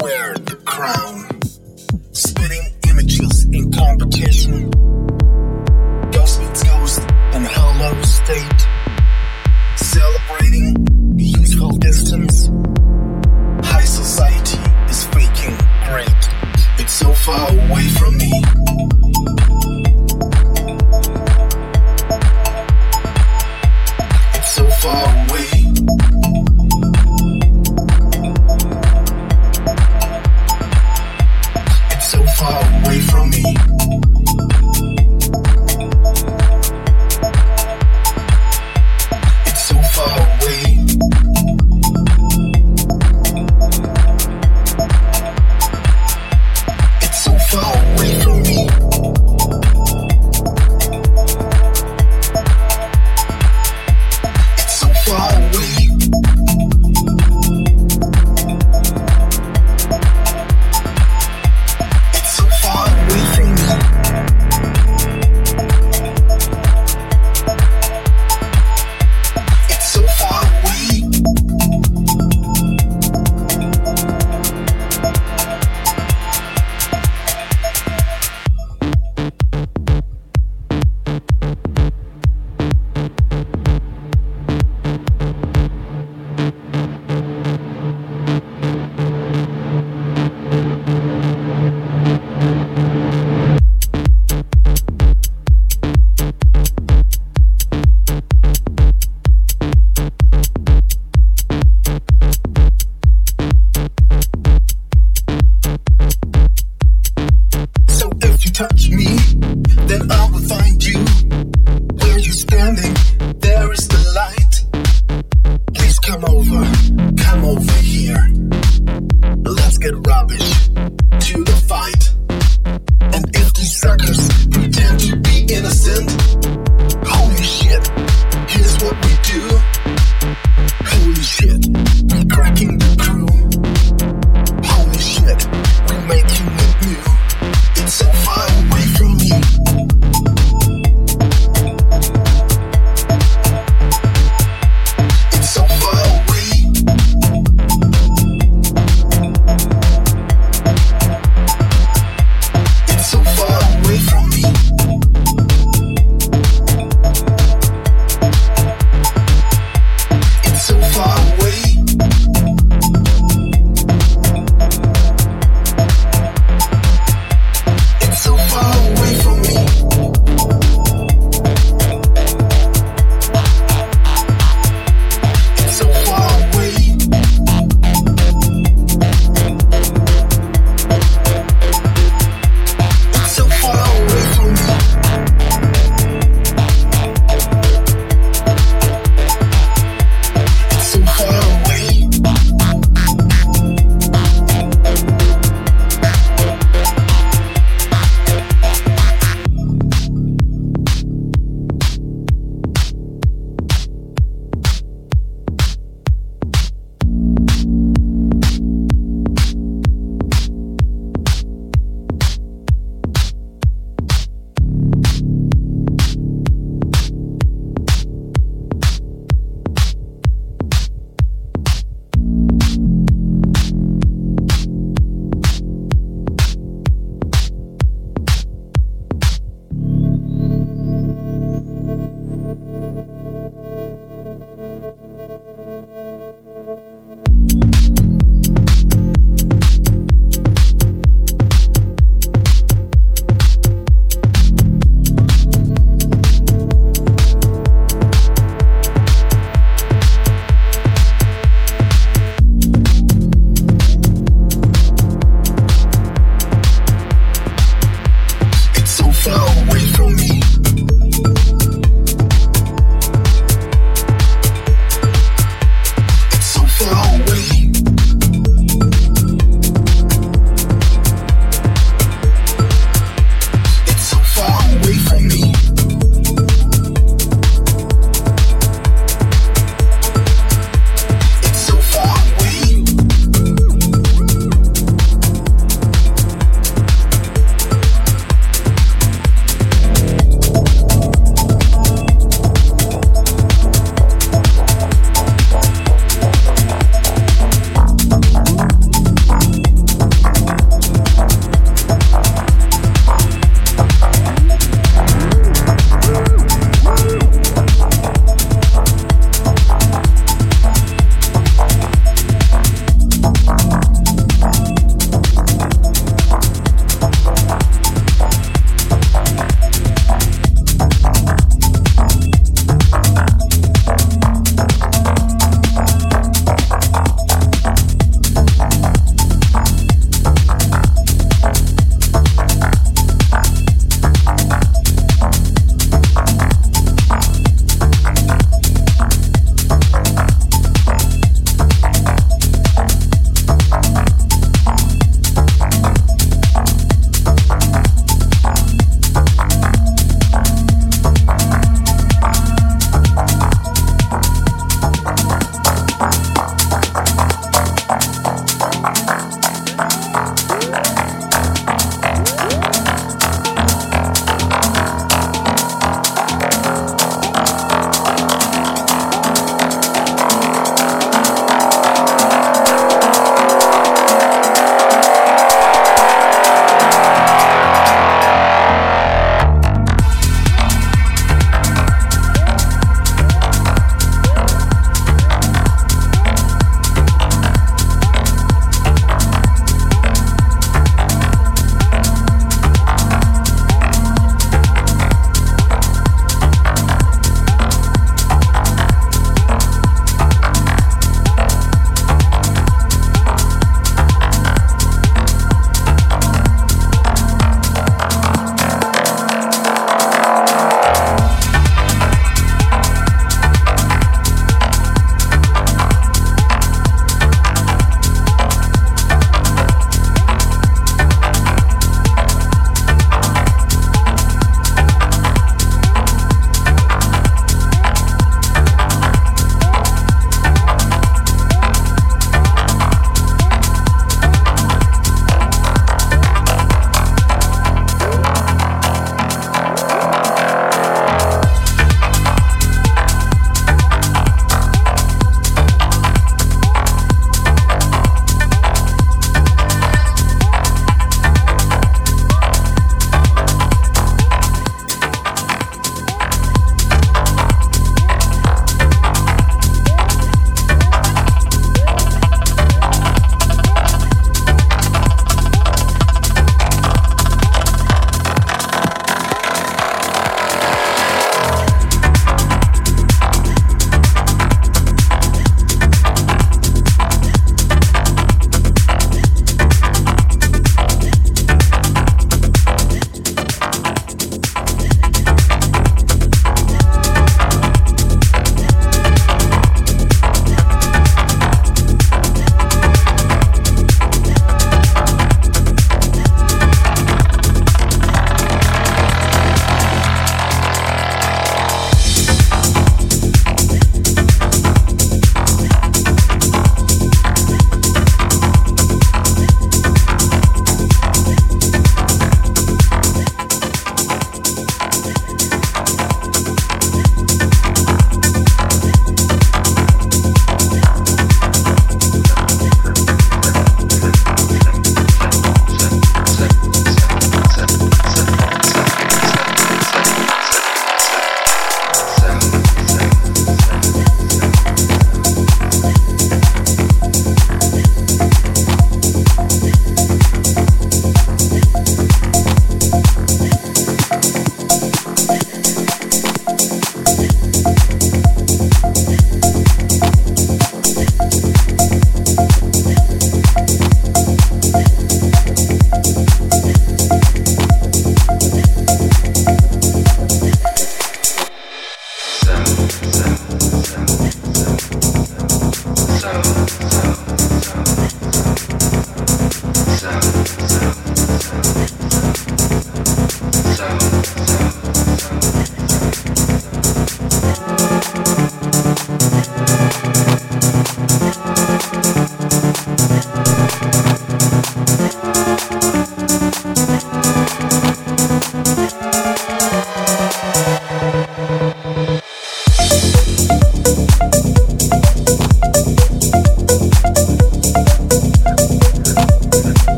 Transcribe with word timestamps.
you 0.00 0.41